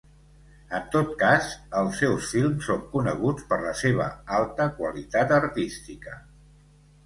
[0.77, 1.49] En tot cas,
[1.81, 4.09] els seus films són coneguts per la seva
[4.41, 6.21] alta qualitat artística.